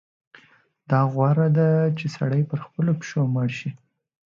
[0.89, 3.69] دا غوره ده چې سړی پر خپلو پښو مړ شي.